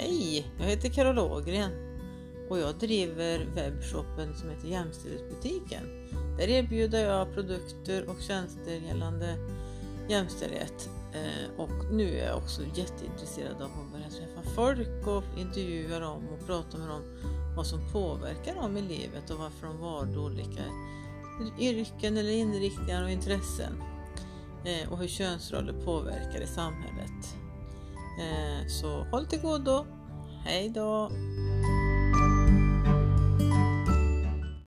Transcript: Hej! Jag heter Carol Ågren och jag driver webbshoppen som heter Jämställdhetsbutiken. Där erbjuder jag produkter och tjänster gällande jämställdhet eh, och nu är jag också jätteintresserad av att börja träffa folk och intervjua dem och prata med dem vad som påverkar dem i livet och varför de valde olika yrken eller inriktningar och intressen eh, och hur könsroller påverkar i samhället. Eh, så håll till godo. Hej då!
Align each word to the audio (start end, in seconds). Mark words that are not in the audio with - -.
Hej! 0.00 0.46
Jag 0.58 0.66
heter 0.66 0.88
Carol 0.88 1.18
Ågren 1.18 1.70
och 2.50 2.58
jag 2.58 2.74
driver 2.74 3.46
webbshoppen 3.54 4.34
som 4.34 4.50
heter 4.50 4.68
Jämställdhetsbutiken. 4.68 6.08
Där 6.38 6.48
erbjuder 6.48 7.04
jag 7.04 7.34
produkter 7.34 8.08
och 8.10 8.20
tjänster 8.20 8.72
gällande 8.88 9.36
jämställdhet 10.08 10.90
eh, 11.12 11.60
och 11.60 11.92
nu 11.92 12.18
är 12.18 12.26
jag 12.26 12.36
också 12.36 12.62
jätteintresserad 12.74 13.56
av 13.56 13.62
att 13.62 13.92
börja 13.92 14.10
träffa 14.10 14.50
folk 14.54 15.06
och 15.06 15.38
intervjua 15.38 15.98
dem 15.98 16.28
och 16.28 16.46
prata 16.46 16.78
med 16.78 16.88
dem 16.88 17.02
vad 17.56 17.66
som 17.66 17.92
påverkar 17.92 18.54
dem 18.54 18.76
i 18.76 18.82
livet 18.82 19.30
och 19.30 19.38
varför 19.38 19.66
de 19.66 19.78
valde 19.78 20.18
olika 20.18 20.62
yrken 21.58 22.16
eller 22.16 22.32
inriktningar 22.32 23.04
och 23.04 23.10
intressen 23.10 23.82
eh, 24.64 24.92
och 24.92 24.98
hur 24.98 25.08
könsroller 25.08 25.84
påverkar 25.84 26.40
i 26.40 26.46
samhället. 26.46 27.36
Eh, 28.18 28.66
så 28.66 29.04
håll 29.10 29.26
till 29.26 29.40
godo. 29.40 29.86
Hej 30.44 30.68
då! 30.68 31.10